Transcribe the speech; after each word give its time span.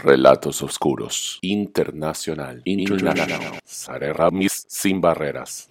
Relatos 0.00 0.62
Oscuros. 0.62 1.40
Internacional. 1.42 2.62
International. 2.64 3.58
Sareramis 3.64 4.64
sin 4.68 5.00
barreras. 5.00 5.66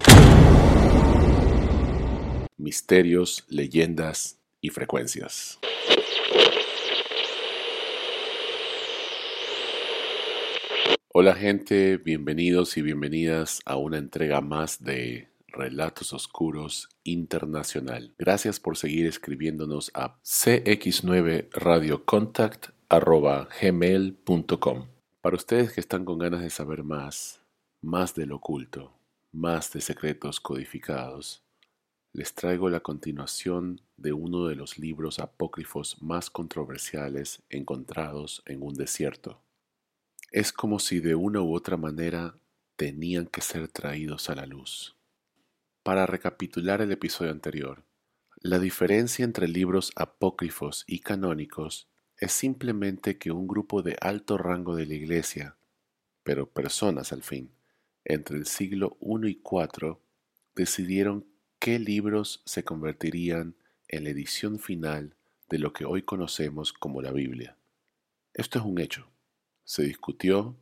Misterios, 2.58 3.46
leyendas 3.48 4.38
y 4.60 4.70
frecuencias. 4.72 5.60
Hola 11.14 11.34
gente, 11.34 11.96
bienvenidos 11.96 12.76
y 12.76 12.82
bienvenidas 12.82 13.62
a 13.64 13.78
una 13.78 13.98
entrega 13.98 14.42
más 14.42 14.84
de 14.84 15.30
Relatos 15.48 16.12
Oscuros 16.12 16.90
Internacional. 17.06 18.14
Gracias 18.20 18.60
por 18.60 18.76
seguir 18.76 19.06
escribiéndonos 19.06 19.90
a 19.94 20.20
cx9radiocontact.gmail.com. 22.90 24.88
Para 25.22 25.36
ustedes 25.36 25.74
que 25.74 25.82
están 25.82 26.06
con 26.06 26.20
ganas 26.20 26.42
de 26.42 26.50
saber 26.50 26.84
más, 26.84 27.42
más 27.82 28.16
del 28.16 28.32
oculto, 28.32 28.98
más 29.34 29.74
de 29.74 29.82
secretos 29.82 30.40
codificados, 30.40 31.44
les 32.14 32.34
traigo 32.34 32.70
la 32.70 32.80
continuación 32.80 33.82
de 33.98 34.14
uno 34.14 34.48
de 34.48 34.56
los 34.56 34.80
libros 34.80 35.20
apócrifos 35.20 36.02
más 36.02 36.30
controversiales 36.30 37.44
encontrados 37.50 38.42
en 38.46 38.64
un 38.64 38.74
desierto. 38.74 39.42
Es 40.32 40.54
como 40.54 40.80
si 40.80 41.02
de 41.02 41.16
una 41.16 41.42
u 41.42 41.54
otra 41.54 41.76
manera 41.76 42.40
tenían 42.78 43.26
que 43.26 43.42
ser 43.42 43.68
traídos 43.68 44.30
a 44.30 44.36
la 44.36 44.46
luz. 44.46 44.96
Para 45.84 46.06
recapitular 46.06 46.82
el 46.82 46.94
episodio 46.94 47.32
anterior, 47.32 47.84
la 48.38 48.60
diferencia 48.60 49.26
entre 49.26 49.50
libros 49.50 49.92
apócrifos 49.96 50.86
y 50.88 51.00
canónicos 51.00 51.90
es 52.20 52.32
simplemente 52.32 53.18
que 53.18 53.32
un 53.32 53.48
grupo 53.48 53.82
de 53.84 53.96
alto 54.02 54.38
rango 54.38 54.76
de 54.76 54.86
la 54.86 54.96
Iglesia, 54.96 55.56
pero 56.24 56.50
personas 56.50 57.14
al 57.14 57.24
fin, 57.24 57.52
entre 58.06 58.38
el 58.38 58.46
siglo 58.48 58.98
I 59.02 59.30
y 59.30 59.42
IV, 59.44 59.98
decidieron 60.56 61.26
qué 61.60 61.80
libros 61.80 62.42
se 62.46 62.64
convertirían 62.64 63.56
en 63.88 64.04
la 64.04 64.10
edición 64.10 64.60
final 64.60 65.16
de 65.50 65.60
lo 65.60 65.74
que 65.74 65.86
hoy 65.86 66.02
conocemos 66.02 66.74
como 66.74 67.02
la 67.02 67.12
Biblia. 67.12 67.58
Esto 68.34 68.60
es 68.60 68.66
un 68.66 68.80
hecho. 68.80 69.08
Se 69.64 69.84
discutió, 69.84 70.56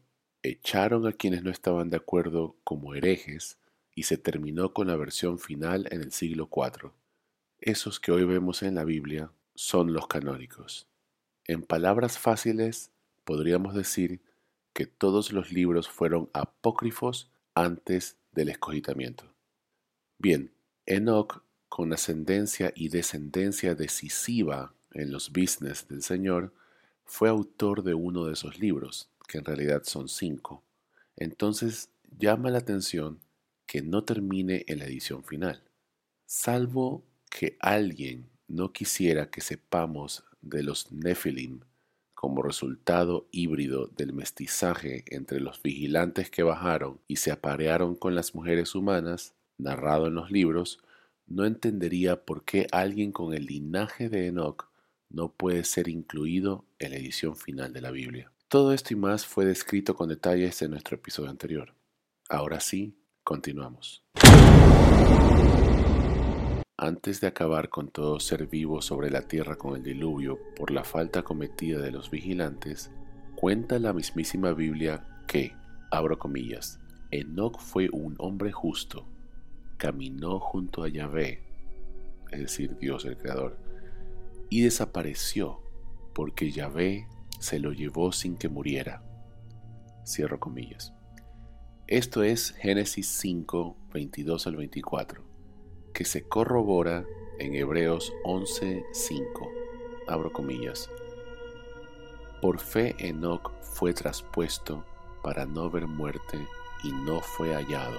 echaron 0.43 1.07
a 1.07 1.13
quienes 1.13 1.43
no 1.43 1.51
estaban 1.51 1.89
de 1.89 1.97
acuerdo 1.97 2.57
como 2.63 2.93
herejes, 2.93 3.57
y 3.95 4.03
se 4.03 4.17
terminó 4.17 4.73
con 4.73 4.87
la 4.87 4.97
versión 4.97 5.39
final 5.39 5.87
en 5.89 6.01
el 6.01 6.11
siglo 6.11 6.49
IV. 6.53 6.91
Esos 7.59 8.01
que 8.01 8.11
hoy 8.11 8.25
vemos 8.25 8.61
en 8.61 8.75
la 8.75 8.83
Biblia 8.83 9.31
son 9.55 9.93
los 9.93 10.07
canónicos. 10.07 10.89
En 11.47 11.61
palabras 11.61 12.17
fáciles, 12.17 12.91
podríamos 13.23 13.75
decir 13.75 14.19
que 14.73 14.87
todos 14.87 15.31
los 15.31 15.51
libros 15.51 15.87
fueron 15.87 16.29
apócrifos 16.33 17.29
antes 17.53 18.17
del 18.31 18.49
escogitamiento. 18.49 19.31
Bien, 20.17 20.51
Enoch, 20.87 21.43
con 21.69 21.93
ascendencia 21.93 22.73
y 22.75 22.89
descendencia 22.89 23.75
decisiva 23.75 24.73
en 24.93 25.11
los 25.11 25.31
business 25.31 25.87
del 25.87 26.01
Señor, 26.01 26.51
fue 27.05 27.29
autor 27.29 27.83
de 27.83 27.93
uno 27.93 28.25
de 28.25 28.33
esos 28.33 28.59
libros, 28.59 29.09
que 29.27 29.37
en 29.37 29.45
realidad 29.45 29.83
son 29.83 30.09
cinco. 30.09 30.63
Entonces 31.15 31.89
llama 32.17 32.49
la 32.49 32.57
atención 32.57 33.19
que 33.67 33.83
no 33.83 34.03
termine 34.03 34.63
en 34.67 34.79
la 34.79 34.85
edición 34.85 35.23
final. 35.23 35.63
Salvo 36.25 37.03
que 37.29 37.55
alguien 37.59 38.29
no 38.47 38.73
quisiera 38.73 39.29
que 39.29 39.41
sepamos 39.41 40.23
de 40.45 40.63
los 40.63 40.91
Nephilim 40.91 41.59
como 42.13 42.41
resultado 42.41 43.27
híbrido 43.31 43.87
del 43.87 44.13
mestizaje 44.13 45.03
entre 45.07 45.41
los 45.41 45.61
vigilantes 45.61 46.29
que 46.29 46.43
bajaron 46.43 47.01
y 47.07 47.17
se 47.17 47.31
aparearon 47.31 47.95
con 47.95 48.15
las 48.15 48.33
mujeres 48.33 48.73
humanas, 48.73 49.35
narrado 49.57 50.07
en 50.07 50.15
los 50.15 50.31
libros, 50.31 50.79
no 51.27 51.45
entendería 51.45 52.23
por 52.23 52.45
qué 52.45 52.67
alguien 52.71 53.11
con 53.11 53.33
el 53.33 53.45
linaje 53.47 54.07
de 54.07 54.27
Enoch 54.27 54.69
no 55.09 55.33
puede 55.33 55.65
ser 55.65 55.89
incluido 55.89 56.65
en 56.79 56.91
la 56.91 56.97
edición 56.97 57.35
final 57.35 57.73
de 57.73 57.81
la 57.81 57.91
Biblia. 57.91 58.31
Todo 58.47 58.71
esto 58.71 58.93
y 58.93 58.97
más 58.97 59.25
fue 59.25 59.43
descrito 59.43 59.95
con 59.95 60.07
detalles 60.07 60.61
en 60.61 60.71
nuestro 60.71 60.95
episodio 60.95 61.29
anterior. 61.29 61.73
Ahora 62.29 62.59
sí, 62.59 62.95
Continuamos. 63.25 64.03
Antes 66.77 67.21
de 67.21 67.27
acabar 67.27 67.69
con 67.69 67.87
todo 67.87 68.19
ser 68.19 68.47
vivo 68.47 68.81
sobre 68.81 69.09
la 69.09 69.21
tierra 69.21 69.55
con 69.55 69.77
el 69.77 69.83
diluvio 69.83 70.37
por 70.57 70.71
la 70.71 70.83
falta 70.83 71.23
cometida 71.23 71.79
de 71.79 71.89
los 71.89 72.11
vigilantes, 72.11 72.91
cuenta 73.35 73.79
la 73.79 73.93
mismísima 73.93 74.51
Biblia 74.51 75.07
que, 75.25 75.53
abro 75.89 76.19
comillas, 76.19 76.81
Enoch 77.11 77.61
fue 77.61 77.87
un 77.93 78.15
hombre 78.19 78.51
justo, 78.51 79.07
caminó 79.77 80.41
junto 80.41 80.83
a 80.83 80.89
Yahvé, 80.89 81.43
es 82.33 82.39
decir, 82.41 82.77
Dios 82.77 83.05
el 83.05 83.15
Creador, 83.15 83.57
y 84.49 84.61
desapareció 84.63 85.61
porque 86.13 86.51
Yahvé 86.51 87.07
se 87.39 87.57
lo 87.57 87.71
llevó 87.71 88.11
sin 88.11 88.35
que 88.35 88.49
muriera. 88.49 89.01
Cierro 90.05 90.41
comillas. 90.41 90.93
Esto 91.87 92.21
es 92.21 92.51
Génesis 92.51 93.07
5, 93.07 93.77
22 93.93 94.47
al 94.47 94.57
24, 94.57 95.34
que 95.95 96.03
se 96.03 96.23
corrobora 96.27 97.05
en 97.39 97.55
Hebreos 97.55 98.13
11, 98.25 98.85
5. 98.91 99.51
Abro 100.07 100.31
comillas. 100.33 100.91
Por 102.41 102.59
fe 102.59 102.95
Enoc 102.99 103.53
fue 103.61 103.93
traspuesto 103.93 104.83
para 105.23 105.45
no 105.45 105.71
ver 105.71 105.87
muerte 105.87 106.45
y 106.83 106.91
no 106.91 107.21
fue 107.21 107.55
hallado, 107.55 107.97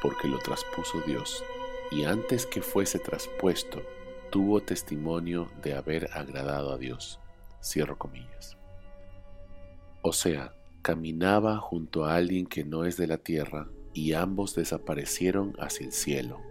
porque 0.00 0.28
lo 0.28 0.38
traspuso 0.38 1.02
Dios, 1.02 1.44
y 1.90 2.04
antes 2.04 2.46
que 2.46 2.62
fuese 2.62 2.98
traspuesto, 2.98 3.82
tuvo 4.30 4.62
testimonio 4.62 5.50
de 5.62 5.74
haber 5.74 6.08
agradado 6.14 6.72
a 6.72 6.78
Dios. 6.78 7.20
Cierro 7.62 7.98
comillas. 7.98 8.56
O 10.00 10.14
sea, 10.14 10.54
caminaba 10.80 11.58
junto 11.58 12.06
a 12.06 12.14
alguien 12.14 12.46
que 12.46 12.64
no 12.64 12.86
es 12.86 12.96
de 12.96 13.06
la 13.06 13.18
tierra 13.18 13.68
y 13.92 14.14
ambos 14.14 14.54
desaparecieron 14.54 15.54
hacia 15.58 15.84
el 15.84 15.92
cielo. 15.92 16.45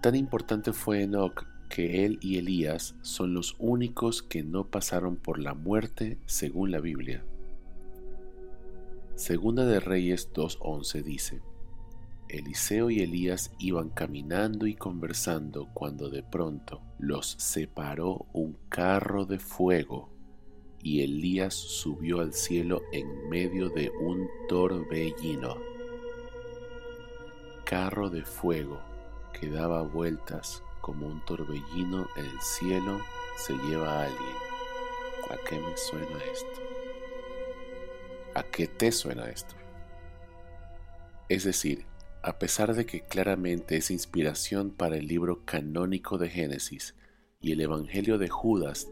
Tan 0.00 0.14
importante 0.14 0.72
fue 0.72 1.02
Enoch 1.02 1.46
que 1.68 2.04
él 2.04 2.18
y 2.20 2.38
Elías 2.38 2.96
son 3.02 3.32
los 3.32 3.54
únicos 3.58 4.22
que 4.22 4.42
no 4.42 4.66
pasaron 4.66 5.16
por 5.16 5.38
la 5.38 5.54
muerte 5.54 6.18
según 6.26 6.70
la 6.70 6.80
Biblia. 6.80 7.24
Segunda 9.14 9.66
de 9.66 9.80
Reyes 9.80 10.32
2.11 10.32 11.02
dice, 11.02 11.42
Eliseo 12.28 12.90
y 12.90 13.00
Elías 13.00 13.52
iban 13.58 13.90
caminando 13.90 14.66
y 14.66 14.74
conversando 14.74 15.68
cuando 15.74 16.08
de 16.08 16.22
pronto 16.22 16.80
los 16.98 17.36
separó 17.38 18.26
un 18.32 18.56
carro 18.68 19.26
de 19.26 19.38
fuego 19.38 20.10
y 20.82 21.02
Elías 21.02 21.54
subió 21.54 22.20
al 22.20 22.32
cielo 22.32 22.82
en 22.92 23.28
medio 23.28 23.68
de 23.68 23.90
un 24.00 24.26
torbellino. 24.48 25.69
Carro 27.70 28.10
de 28.10 28.24
fuego 28.24 28.80
que 29.32 29.48
daba 29.48 29.82
vueltas 29.82 30.60
como 30.80 31.06
un 31.06 31.24
torbellino 31.24 32.08
en 32.16 32.24
el 32.24 32.40
cielo 32.40 32.98
se 33.36 33.52
lleva 33.58 33.92
a 33.92 34.06
alguien. 34.06 34.36
¿A 35.30 35.36
qué 35.48 35.56
me 35.56 35.76
suena 35.76 36.18
esto? 36.32 36.60
¿A 38.34 38.42
qué 38.42 38.66
te 38.66 38.90
suena 38.90 39.30
esto? 39.30 39.54
Es 41.28 41.44
decir, 41.44 41.86
a 42.24 42.40
pesar 42.40 42.74
de 42.74 42.86
que 42.86 43.02
claramente 43.02 43.76
es 43.76 43.92
inspiración 43.92 44.72
para 44.72 44.96
el 44.96 45.06
libro 45.06 45.44
canónico 45.44 46.18
de 46.18 46.28
Génesis 46.28 46.96
y 47.40 47.52
el 47.52 47.60
Evangelio 47.60 48.18
de 48.18 48.28
Judas, 48.28 48.88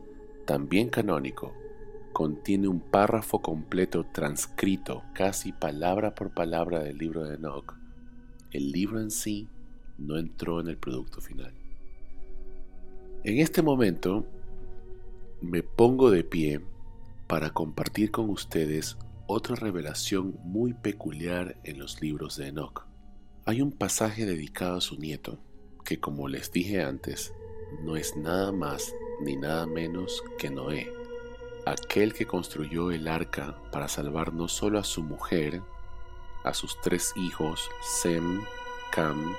también 0.47 0.89
canónico, 0.89 1.53
contiene 2.13 2.69
un 2.69 2.79
párrafo 2.79 3.43
completo 3.43 4.07
transcrito, 4.13 5.03
casi 5.15 5.51
palabra 5.51 6.15
por 6.15 6.33
palabra 6.33 6.79
del 6.79 6.97
libro 6.97 7.25
de 7.25 7.35
Enoch, 7.35 7.78
el 8.53 8.73
libro 8.73 9.01
en 9.01 9.11
sí 9.11 9.49
no 9.99 10.17
entró 10.17 10.61
en 10.61 10.69
el 10.69 10.77
producto 10.77 11.21
final. 11.21 11.53
En 13.25 13.39
este 13.39 13.63
momento 13.63 14.25
me 15.41 15.63
pongo 15.63 16.11
de 16.11 16.25
pie 16.25 16.61
para 17.27 17.51
compartir 17.51 18.11
con 18.11 18.31
ustedes 18.31 18.97
otra 19.27 19.57
revelación 19.57 20.39
muy 20.43 20.73
peculiar 20.73 21.61
en 21.65 21.79
los 21.79 22.01
libros 22.01 22.37
de 22.37 22.49
Enoch. 22.49 22.87
Hay 23.45 23.61
un 23.61 23.73
pasaje 23.73 24.25
dedicado 24.25 24.79
a 24.79 24.81
su 24.81 24.97
nieto, 24.99 25.39
que 25.85 26.01
como 26.01 26.29
les 26.29 26.51
dije 26.51 26.83
antes, 26.83 27.35
no 27.83 27.97
es 27.97 28.17
nada 28.17 28.53
más 28.53 28.95
ni 29.23 29.37
nada 29.37 29.67
menos 29.67 30.23
que 30.39 30.51
Noé, 30.51 30.93
aquel 31.67 32.15
que 32.15 32.27
construyó 32.27 32.91
el 32.91 33.09
arca 33.09 33.61
para 33.71 33.89
salvar 33.89 34.33
no 34.33 34.49
solo 34.49 34.79
a 34.79 34.85
su 34.85 35.03
mujer, 35.03 35.63
a 36.45 36.55
sus 36.55 36.81
tres 36.81 37.13
hijos, 37.17 37.69
Sem, 37.83 38.43
Cam 38.91 39.35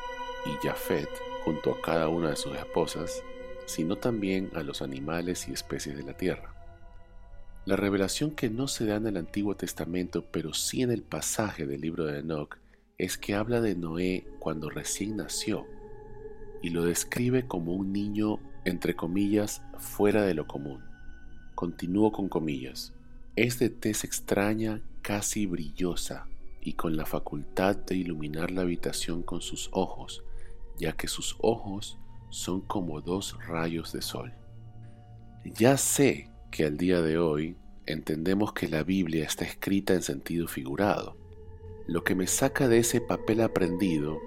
y 0.45 0.65
Jafet, 0.65 1.09
junto 1.43 1.71
a 1.71 1.81
cada 1.81 2.07
una 2.09 2.31
de 2.31 2.35
sus 2.35 2.55
esposas, 2.55 3.23
sino 3.65 3.95
también 3.95 4.49
a 4.55 4.63
los 4.63 4.81
animales 4.81 5.47
y 5.47 5.53
especies 5.53 5.97
de 5.97 6.03
la 6.03 6.17
tierra. 6.17 6.55
La 7.65 7.75
revelación 7.75 8.31
que 8.31 8.49
no 8.49 8.67
se 8.67 8.85
da 8.85 8.95
en 8.95 9.07
el 9.07 9.17
Antiguo 9.17 9.55
Testamento, 9.55 10.25
pero 10.31 10.53
sí 10.53 10.81
en 10.81 10.91
el 10.91 11.03
pasaje 11.03 11.65
del 11.65 11.81
libro 11.81 12.05
de 12.05 12.19
Enoch, 12.19 12.57
es 12.97 13.17
que 13.17 13.35
habla 13.35 13.61
de 13.61 13.75
Noé 13.75 14.27
cuando 14.39 14.69
recién 14.69 15.17
nació 15.17 15.65
y 16.61 16.69
lo 16.69 16.83
describe 16.83 17.47
como 17.47 17.73
un 17.73 17.93
niño, 17.93 18.39
entre 18.65 18.95
comillas, 18.95 19.61
fuera 19.77 20.23
de 20.23 20.33
lo 20.33 20.47
común. 20.47 20.81
Continúo 21.55 22.11
con 22.11 22.27
comillas. 22.27 22.93
Es 23.35 23.59
de 23.59 23.69
tez 23.69 24.03
extraña, 24.03 24.81
casi 25.01 25.45
brillosa, 25.45 26.27
y 26.61 26.73
con 26.73 26.95
la 26.95 27.05
facultad 27.05 27.75
de 27.75 27.95
iluminar 27.95 28.51
la 28.51 28.61
habitación 28.61 29.23
con 29.23 29.41
sus 29.41 29.69
ojos, 29.71 30.23
ya 30.77 30.93
que 30.93 31.07
sus 31.07 31.35
ojos 31.39 31.97
son 32.29 32.61
como 32.61 33.01
dos 33.01 33.37
rayos 33.47 33.93
de 33.93 34.01
sol. 34.01 34.33
Ya 35.45 35.77
sé 35.77 36.31
que 36.51 36.65
al 36.65 36.77
día 36.77 37.01
de 37.01 37.17
hoy 37.17 37.57
entendemos 37.85 38.53
que 38.53 38.67
la 38.67 38.83
Biblia 38.83 39.25
está 39.25 39.45
escrita 39.45 39.93
en 39.93 40.01
sentido 40.01 40.47
figurado. 40.47 41.17
Lo 41.87 42.03
que 42.03 42.15
me 42.15 42.27
saca 42.27 42.67
de 42.67 42.79
ese 42.79 43.01
papel 43.01 43.41
aprendido 43.41 44.19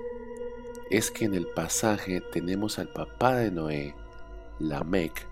es 0.90 1.10
que 1.10 1.24
en 1.24 1.34
el 1.34 1.46
pasaje 1.46 2.20
tenemos 2.32 2.78
al 2.78 2.88
papá 2.88 3.36
de 3.36 3.50
Noé, 3.50 3.94
Lamec, 4.58 5.26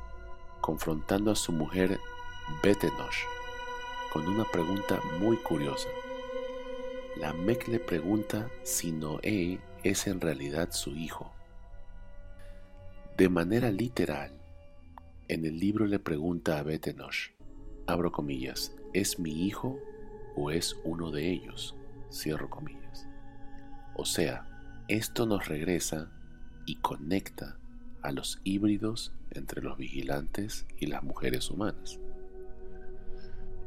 confrontando 0.61 1.33
a 1.33 1.37
su 1.37 1.53
mujer 1.53 1.99
Betenosh 2.63 3.25
con 4.13 4.27
una 4.27 4.45
pregunta 4.45 5.01
muy 5.21 5.37
curiosa. 5.37 5.89
Lamec 7.21 7.69
le 7.69 7.79
pregunta 7.79 8.49
si 8.63 8.93
Noé 8.93 9.61
es 9.85 10.07
en 10.07 10.23
realidad 10.23 10.71
su 10.73 10.97
hijo. 10.97 11.31
De 13.19 13.29
manera 13.29 13.71
literal, 13.71 14.33
en 15.29 15.45
el 15.45 15.59
libro 15.59 15.87
le 15.87 15.99
pregunta 15.99 16.59
a 16.59 16.63
Betenosh, 16.63 17.33
abro 17.87 18.11
comillas, 18.11 18.75
¿es 18.95 19.19
mi 19.19 19.45
hijo 19.47 19.79
o 20.35 20.51
es 20.51 20.79
uno 20.83 21.11
de 21.11 21.31
ellos? 21.31 21.77
Cierro 22.11 22.49
comillas. 22.49 23.07
O 23.97 24.07
sea, 24.07 24.47
esto 24.89 25.27
nos 25.27 25.47
regresa 25.47 26.11
y 26.65 26.77
conecta 26.77 27.59
a 28.01 28.13
los 28.13 28.41
híbridos 28.45 29.13
entre 29.31 29.61
los 29.61 29.77
vigilantes 29.77 30.65
y 30.79 30.87
las 30.87 31.03
mujeres 31.03 31.51
humanas. 31.51 32.01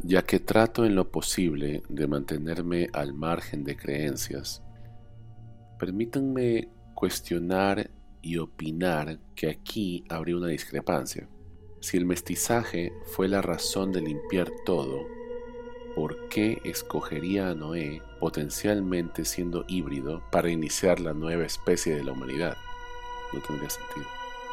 Ya 0.06 0.22
que 0.22 0.42
trato 0.42 0.84
en 0.84 0.96
lo 0.96 1.10
posible 1.12 1.82
de 1.88 2.08
mantenerme 2.08 2.90
al 2.92 3.14
margen 3.14 3.64
de 3.64 3.78
creencias, 3.78 4.62
permítanme 5.80 6.68
cuestionar 6.94 7.90
y 8.22 8.38
opinar 8.38 9.20
que 9.34 9.50
aquí 9.50 10.04
habría 10.10 10.36
una 10.36 10.48
discrepancia. 10.48 11.30
Si 11.80 11.96
el 11.96 12.06
mestizaje 12.06 12.92
fue 13.16 13.30
la 13.30 13.42
razón 13.42 13.94
de 13.94 14.02
limpiar 14.02 14.52
todo, 14.66 15.08
¿por 15.96 16.28
qué 16.28 16.60
escogería 16.66 17.50
a 17.50 17.56
Noé 17.56 18.02
potencialmente 18.20 19.24
siendo 19.24 19.64
híbrido 19.70 20.22
para 20.34 20.52
iniciar 20.52 21.00
la 21.00 21.14
nueva 21.14 21.46
especie 21.46 21.96
de 21.96 22.04
la 22.04 22.12
humanidad? 22.12 22.58
No 23.32 23.40
tendría 23.40 23.70
sentido. 23.70 24.08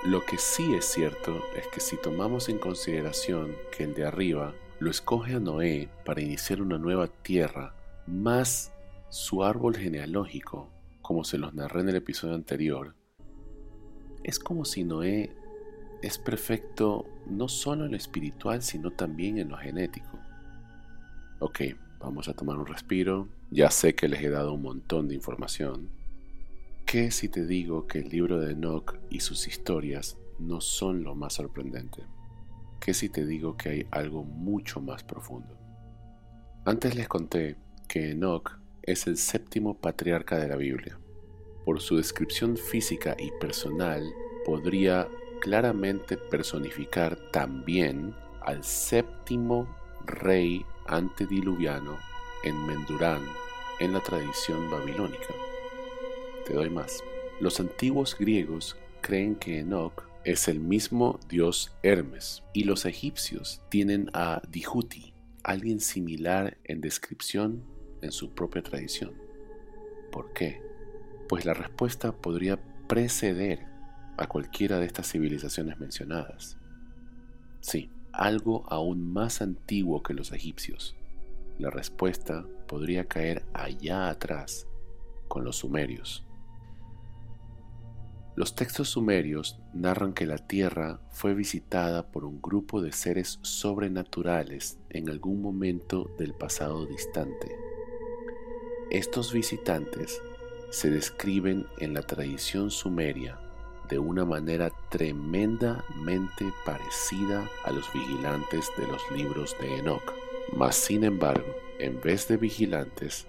Lo 0.05 0.25
que 0.25 0.38
sí 0.38 0.75
es 0.75 0.85
cierto 0.85 1.43
es 1.56 1.67
que 1.67 1.81
si 1.81 1.97
tomamos 1.97 2.49
en 2.49 2.58
consideración 2.58 3.56
que 3.76 3.82
el 3.82 3.94
de 3.94 4.05
arriba 4.05 4.55
lo 4.81 4.91
escoge 4.91 5.35
a 5.35 5.41
Noé 5.41 5.88
para 6.05 6.23
iniciar 6.23 6.62
una 6.62 6.79
nueva 6.79 7.06
tierra, 7.06 7.75
más 8.06 8.73
su 9.11 9.44
árbol 9.44 9.77
genealógico, 9.77 10.71
como 11.03 11.23
se 11.23 11.37
los 11.38 11.53
narré 11.55 11.82
en 11.82 11.91
el 11.91 11.97
episodio 11.97 12.35
anterior, 12.35 12.94
es 14.25 14.38
como 14.38 14.65
si 14.65 14.85
Noé 14.85 15.31
es 16.03 16.19
perfecto 16.19 17.06
no 17.27 17.49
solo 17.49 17.85
en 17.85 17.93
lo 17.93 17.97
espiritual, 17.97 18.62
sino 18.62 18.91
también 18.91 19.38
en 19.38 19.50
lo 19.50 19.59
genético. 19.59 20.19
Ok, 21.41 21.61
vamos 21.99 22.29
a 22.29 22.35
tomar 22.35 22.56
un 22.56 22.67
respiro. 22.67 23.29
Ya 23.50 23.71
sé 23.71 23.94
que 23.94 24.09
les 24.09 24.23
he 24.23 24.31
dado 24.31 24.55
un 24.55 24.62
montón 24.62 25.09
de 25.09 25.15
información. 25.15 25.91
¿Qué 26.87 27.11
si 27.11 27.29
te 27.29 27.47
digo 27.47 27.87
que 27.87 27.99
el 27.99 28.09
libro 28.09 28.41
de 28.41 28.53
Enoch 28.53 28.97
y 29.11 29.21
sus 29.21 29.47
historias 29.47 30.17
no 30.38 30.61
son 30.61 31.03
lo 31.03 31.15
más 31.15 31.35
sorprendente? 31.35 32.05
¿Qué 32.81 32.94
si 32.94 33.09
te 33.09 33.27
digo 33.27 33.56
que 33.56 33.69
hay 33.69 33.87
algo 33.91 34.25
mucho 34.25 34.81
más 34.81 35.05
profundo? 35.05 35.59
Antes 36.65 36.94
les 36.94 37.09
conté 37.09 37.56
que 37.88 38.12
Enoch 38.12 38.59
es 38.82 39.06
el 39.06 39.17
séptimo 39.17 39.79
patriarca 39.79 40.38
de 40.38 40.49
la 40.49 40.56
Biblia 40.56 40.99
por 41.65 41.81
su 41.81 41.97
descripción 41.97 42.56
física 42.56 43.17
y 43.19 43.31
personal, 43.32 44.03
podría 44.44 45.09
claramente 45.41 46.17
personificar 46.17 47.17
también 47.31 48.15
al 48.41 48.65
séptimo 48.65 49.69
rey 50.05 50.65
antediluviano 50.87 51.99
en 52.43 52.67
Mendurán 52.67 53.23
en 53.79 53.93
la 53.93 54.00
tradición 54.00 54.71
babilónica. 54.71 55.35
Te 56.47 56.55
doy 56.55 56.71
más. 56.71 57.05
Los 57.41 57.61
antiguos 57.61 58.17
griegos 58.19 58.76
creen 59.00 59.37
que 59.37 59.61
Enoch 59.61 60.10
es 60.25 60.49
el 60.49 60.61
mismo 60.61 61.19
dios 61.28 61.72
Hermes 61.82 62.43
y 62.52 62.64
los 62.64 62.84
egipcios 62.84 63.62
tienen 63.69 64.11
a 64.12 64.43
Dihuti, 64.49 65.12
alguien 65.43 65.81
similar 65.81 66.58
en 66.64 66.81
descripción 66.81 67.64
en 68.02 68.12
su 68.12 68.31
propia 68.31 68.62
tradición. 68.62 69.14
¿Por 70.11 70.32
qué? 70.32 70.70
pues 71.31 71.44
la 71.44 71.55
respuesta 71.55 72.11
podría 72.11 72.58
preceder 72.88 73.64
a 74.17 74.26
cualquiera 74.26 74.81
de 74.81 74.87
estas 74.87 75.12
civilizaciones 75.12 75.78
mencionadas. 75.78 76.58
Sí, 77.61 77.88
algo 78.12 78.64
aún 78.69 79.12
más 79.12 79.40
antiguo 79.40 80.02
que 80.02 80.12
los 80.12 80.32
egipcios. 80.32 80.96
La 81.56 81.70
respuesta 81.70 82.44
podría 82.66 83.05
caer 83.05 83.44
allá 83.55 84.08
atrás 84.08 84.66
con 85.28 85.44
los 85.44 85.58
sumerios. 85.58 86.25
Los 88.40 88.54
textos 88.54 88.88
sumerios 88.88 89.58
narran 89.75 90.14
que 90.14 90.25
la 90.25 90.38
Tierra 90.38 90.98
fue 91.10 91.34
visitada 91.34 92.06
por 92.06 92.25
un 92.25 92.40
grupo 92.40 92.81
de 92.81 92.90
seres 92.90 93.38
sobrenaturales 93.42 94.78
en 94.88 95.10
algún 95.10 95.42
momento 95.42 96.10
del 96.19 96.32
pasado 96.32 96.87
distante. 96.87 97.54
Estos 98.90 99.34
visitantes 99.34 100.22
se 100.70 100.88
describen 100.88 101.66
en 101.81 101.92
la 101.92 102.00
tradición 102.00 102.70
sumeria 102.70 103.38
de 103.90 103.98
una 103.98 104.25
manera 104.25 104.70
tremendamente 104.88 106.50
parecida 106.64 107.47
a 107.66 107.73
los 107.73 107.92
vigilantes 107.92 108.70
de 108.78 108.87
los 108.87 109.02
libros 109.14 109.54
de 109.61 109.80
Enoch. 109.80 110.14
Mas 110.56 110.76
sin 110.76 111.04
embargo, 111.04 111.54
en 111.78 112.00
vez 112.00 112.26
de 112.26 112.38
vigilantes, 112.38 113.26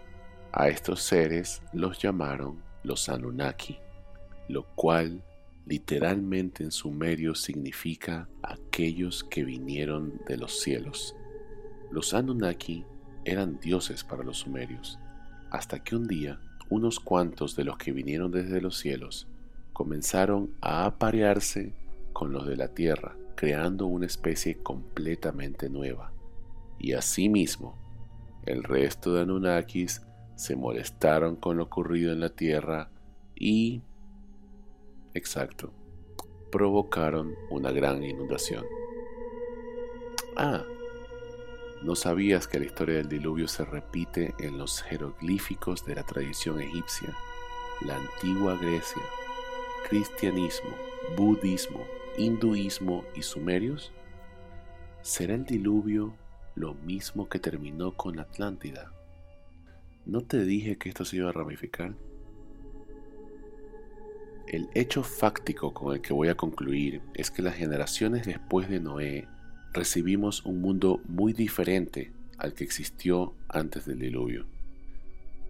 a 0.53 0.69
estos 0.69 1.01
seres 1.01 1.61
los 1.73 1.99
llamaron 1.99 2.63
los 2.83 3.09
Anunnaki, 3.09 3.77
lo 4.51 4.67
cual 4.75 5.23
literalmente 5.65 6.63
en 6.63 6.71
sumerio 6.71 7.35
significa 7.35 8.27
aquellos 8.43 9.23
que 9.23 9.43
vinieron 9.43 10.21
de 10.27 10.37
los 10.37 10.59
cielos. 10.59 11.15
Los 11.91 12.13
Anunnaki 12.13 12.85
eran 13.25 13.59
dioses 13.59 14.03
para 14.03 14.23
los 14.23 14.39
sumerios, 14.39 14.99
hasta 15.49 15.83
que 15.83 15.95
un 15.95 16.07
día 16.07 16.39
unos 16.69 16.99
cuantos 16.99 17.55
de 17.55 17.65
los 17.65 17.77
que 17.77 17.91
vinieron 17.91 18.31
desde 18.31 18.61
los 18.61 18.77
cielos 18.77 19.27
comenzaron 19.73 20.55
a 20.61 20.85
aparearse 20.85 21.73
con 22.13 22.31
los 22.31 22.47
de 22.47 22.55
la 22.55 22.69
tierra, 22.69 23.15
creando 23.35 23.87
una 23.87 24.05
especie 24.05 24.57
completamente 24.63 25.69
nueva. 25.69 26.13
Y 26.79 26.93
asimismo, 26.93 27.77
el 28.45 28.63
resto 28.63 29.13
de 29.13 29.21
Anunnakis 29.21 30.01
se 30.35 30.55
molestaron 30.55 31.35
con 31.35 31.57
lo 31.57 31.63
ocurrido 31.63 32.11
en 32.13 32.19
la 32.19 32.29
tierra 32.29 32.89
y, 33.35 33.81
exacto, 35.13 35.71
provocaron 36.51 37.35
una 37.49 37.71
gran 37.71 38.03
inundación. 38.03 38.65
Ah, 40.35 40.63
¿No 41.83 41.95
sabías 41.95 42.47
que 42.47 42.59
la 42.59 42.65
historia 42.65 42.97
del 42.97 43.09
diluvio 43.09 43.47
se 43.47 43.65
repite 43.65 44.35
en 44.37 44.59
los 44.59 44.83
jeroglíficos 44.83 45.83
de 45.83 45.95
la 45.95 46.03
tradición 46.03 46.61
egipcia, 46.61 47.15
la 47.83 47.97
antigua 47.97 48.55
Grecia, 48.55 49.01
cristianismo, 49.89 50.69
budismo, 51.17 51.83
hinduismo 52.17 53.03
y 53.15 53.23
sumerios? 53.23 53.91
¿Será 55.01 55.33
el 55.33 55.43
diluvio 55.43 56.13
lo 56.53 56.75
mismo 56.75 57.27
que 57.27 57.39
terminó 57.39 57.97
con 57.97 58.19
Atlántida? 58.19 58.93
¿No 60.05 60.21
te 60.21 60.43
dije 60.43 60.77
que 60.77 60.89
esto 60.89 61.03
se 61.03 61.17
iba 61.17 61.29
a 61.29 61.33
ramificar? 61.33 61.95
El 64.51 64.69
hecho 64.73 65.01
fáctico 65.01 65.73
con 65.73 65.95
el 65.95 66.01
que 66.01 66.11
voy 66.11 66.27
a 66.27 66.35
concluir 66.35 67.01
es 67.13 67.31
que 67.31 67.41
las 67.41 67.55
generaciones 67.55 68.25
después 68.25 68.67
de 68.67 68.81
Noé 68.81 69.29
recibimos 69.71 70.45
un 70.45 70.59
mundo 70.59 70.99
muy 71.07 71.31
diferente 71.31 72.11
al 72.37 72.53
que 72.53 72.65
existió 72.65 73.33
antes 73.47 73.85
del 73.85 73.99
diluvio. 73.99 74.45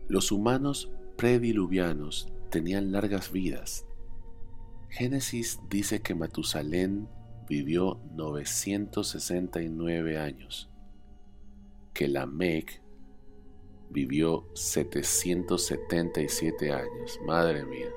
Los 0.08 0.32
humanos 0.32 0.92
prediluvianos 1.18 2.32
tenían 2.52 2.92
largas 2.92 3.32
vidas. 3.32 3.88
Génesis 4.90 5.60
dice 5.68 6.04
que 6.04 6.14
Matusalén 6.14 7.08
vivió 7.50 8.00
969 8.14 10.20
años 10.20 10.70
que 11.92 12.08
la 12.08 12.20
Lamec 12.22 12.84
vivió 13.90 14.48
777 14.54 16.72
años. 16.72 17.20
Madre 17.26 17.66
mía. 17.66 17.90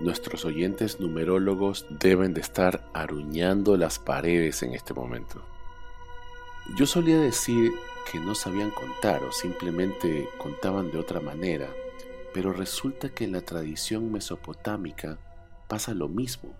Nuestros 0.00 0.44
oyentes 0.44 1.00
numerólogos 1.00 1.86
deben 1.90 2.32
de 2.32 2.40
estar 2.40 2.88
aruñando 2.94 3.76
las 3.76 3.98
paredes 3.98 4.62
en 4.62 4.74
este 4.74 4.94
momento. 4.94 5.44
Yo 6.76 6.86
solía 6.86 7.18
decir 7.18 7.72
que 8.10 8.20
no 8.20 8.36
sabían 8.36 8.70
contar 8.70 9.24
o 9.24 9.32
simplemente 9.32 10.28
contaban 10.38 10.92
de 10.92 10.98
otra 10.98 11.18
manera, 11.18 11.68
pero 12.32 12.52
resulta 12.52 13.08
que 13.08 13.24
en 13.24 13.32
la 13.32 13.40
tradición 13.40 14.12
mesopotámica 14.12 15.18
pasa 15.66 15.94
lo 15.94 16.08
mismo. 16.08 16.54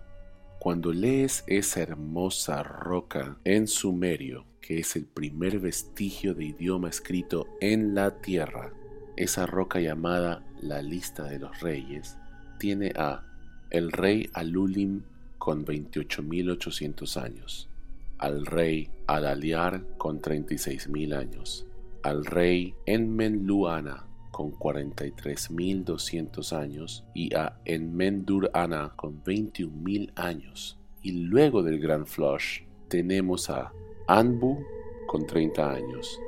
Cuando 0.59 0.91
lees 0.91 1.45
esa 1.47 1.79
hermosa 1.79 2.61
roca 2.63 3.37
en 3.45 3.67
sumerio, 3.67 4.45
que 4.59 4.79
es 4.79 4.97
el 4.97 5.05
primer 5.05 5.59
vestigio 5.59 6.33
de 6.33 6.43
idioma 6.43 6.89
escrito 6.89 7.47
en 7.61 7.95
la 7.95 8.19
tierra, 8.19 8.73
esa 9.15 9.45
roca 9.45 9.79
llamada 9.79 10.43
la 10.61 10.81
lista 10.81 11.23
de 11.23 11.39
los 11.39 11.61
reyes, 11.61 12.17
tiene 12.59 12.91
a 12.97 13.28
el 13.69 13.91
rey 13.91 14.29
Alulim 14.33 15.03
con 15.37 15.65
28.800 15.65 17.21
años, 17.21 17.69
al 18.17 18.45
rey 18.45 18.89
Adaliar 19.07 19.83
con 19.97 20.21
36.000 20.21 21.15
años, 21.15 21.65
al 22.03 22.25
rey 22.25 22.75
Enmenluana 22.85 24.05
con 24.31 24.51
43.200 24.53 26.53
años 26.53 27.03
y 27.13 27.35
a 27.35 27.59
Enmendur-Ana 27.65 28.93
con 28.95 29.21
21.000 29.23 30.11
años. 30.15 30.77
Y 31.01 31.11
luego 31.11 31.63
del 31.63 31.79
Gran 31.79 32.05
Flush 32.05 32.61
tenemos 32.87 33.49
a 33.49 33.73
Anbu 34.07 34.63
con 35.07 35.25
30 35.25 35.73
años, 35.73 36.19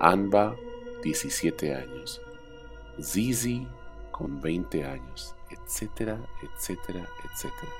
Anba 0.00 0.56
17 1.02 1.74
años, 1.74 2.20
Zizi 3.00 3.66
con 4.10 4.40
20 4.40 4.84
años, 4.84 5.34
etcétera, 5.50 6.18
etcétera, 6.42 7.06
etcétera. 7.24 7.72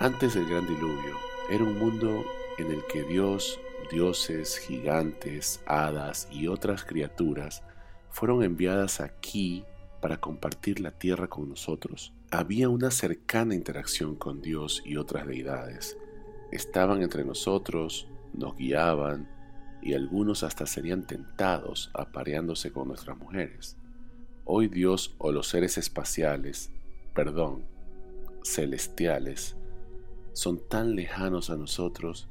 Antes 0.00 0.34
del 0.34 0.48
gran 0.48 0.66
diluvio, 0.66 1.16
era 1.50 1.62
un 1.62 1.78
mundo 1.78 2.24
en 2.58 2.70
el 2.70 2.84
que 2.86 3.02
Dios, 3.02 3.60
dioses, 3.90 4.58
gigantes, 4.58 5.62
hadas 5.66 6.28
y 6.30 6.48
otras 6.48 6.84
criaturas 6.84 7.62
fueron 8.10 8.42
enviadas 8.42 9.00
aquí 9.00 9.64
para 10.00 10.20
compartir 10.20 10.80
la 10.80 10.92
tierra 10.92 11.28
con 11.28 11.48
nosotros. 11.48 12.12
Había 12.30 12.68
una 12.68 12.90
cercana 12.90 13.54
interacción 13.54 14.16
con 14.16 14.42
Dios 14.42 14.82
y 14.84 14.96
otras 14.96 15.26
deidades. 15.26 15.96
Estaban 16.50 17.02
entre 17.02 17.24
nosotros, 17.24 18.08
nos 18.32 18.56
guiaban 18.56 19.28
y 19.82 19.94
algunos 19.94 20.42
hasta 20.42 20.66
serían 20.66 21.06
tentados 21.06 21.90
apareándose 21.94 22.72
con 22.72 22.88
nuestras 22.88 23.18
mujeres. 23.18 23.76
Hoy 24.44 24.68
Dios 24.68 25.14
o 25.18 25.32
los 25.32 25.48
seres 25.48 25.78
espaciales 25.78 26.70
perdón, 27.14 27.64
celestiales, 28.42 29.56
son 30.32 30.58
tan 30.68 30.96
lejanos 30.96 31.50
a 31.50 31.56
nosotros 31.56 32.28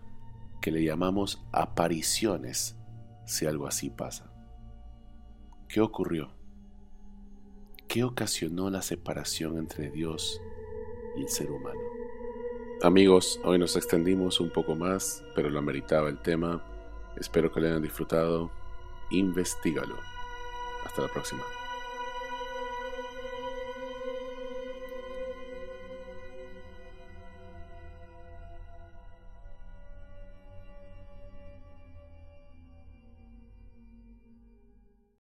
que 0.61 0.71
le 0.71 0.83
llamamos 0.83 1.43
apariciones 1.51 2.77
si 3.25 3.45
algo 3.45 3.67
así 3.67 3.89
pasa. 3.89 4.31
¿Qué 5.67 5.81
ocurrió? 5.81 6.31
¿Qué 7.87 8.03
ocasionó 8.03 8.69
la 8.69 8.81
separación 8.81 9.57
entre 9.57 9.89
Dios 9.89 10.41
y 11.17 11.21
el 11.21 11.29
ser 11.29 11.51
humano? 11.51 11.79
Amigos, 12.81 13.39
hoy 13.45 13.57
nos 13.57 13.75
extendimos 13.75 14.39
un 14.39 14.51
poco 14.51 14.75
más, 14.75 15.23
pero 15.35 15.49
lo 15.49 15.59
ameritaba 15.59 16.09
el 16.09 16.21
tema. 16.21 16.63
Espero 17.15 17.51
que 17.51 17.61
lo 17.61 17.67
hayan 17.67 17.81
disfrutado. 17.81 18.51
Investígalo. 19.11 19.95
Hasta 20.85 21.03
la 21.03 21.07
próxima. 21.07 21.43